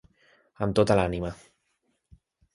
[0.67, 1.31] Amb tota l'ànima.